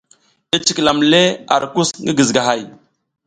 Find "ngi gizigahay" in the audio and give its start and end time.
2.03-2.61